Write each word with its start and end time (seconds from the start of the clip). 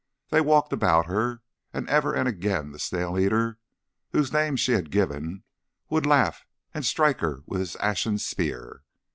They 0.29 0.41
walked 0.41 0.73
about 0.73 1.05
her, 1.05 1.43
and 1.73 1.87
ever 1.87 2.15
and 2.15 2.27
again 2.27 2.71
the 2.71 2.79
Snail 2.79 3.19
eater, 3.19 3.59
whose 4.13 4.33
name 4.33 4.55
she 4.55 4.71
had 4.71 4.89
given, 4.89 5.43
would 5.91 6.07
laugh 6.07 6.43
and 6.73 6.83
strike 6.83 7.19
her 7.19 7.41
with 7.45 7.59
his 7.59 7.75
ashen 7.75 8.17
spear. 8.17 8.81